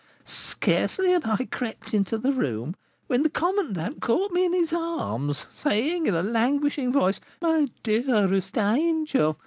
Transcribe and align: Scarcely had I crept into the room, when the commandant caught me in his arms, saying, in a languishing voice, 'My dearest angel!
Scarcely 0.25 1.11
had 1.11 1.25
I 1.27 1.45
crept 1.51 1.93
into 1.93 2.17
the 2.17 2.31
room, 2.31 2.75
when 3.05 3.21
the 3.21 3.29
commandant 3.29 4.01
caught 4.01 4.31
me 4.31 4.45
in 4.45 4.53
his 4.53 4.73
arms, 4.73 5.45
saying, 5.53 6.07
in 6.07 6.15
a 6.15 6.23
languishing 6.23 6.91
voice, 6.91 7.19
'My 7.39 7.67
dearest 7.83 8.57
angel! 8.57 9.37